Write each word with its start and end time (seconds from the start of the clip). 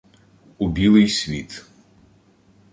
—У 0.57 0.67
білий 0.67 1.09
світ. 1.09 1.65